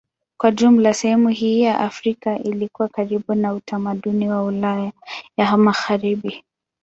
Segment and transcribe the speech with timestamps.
[0.37, 4.91] Kwa jumla sehemu hii ya Afrika ilikuwa karibu na utamaduni wa Ulaya
[5.37, 6.43] ya Magharibi.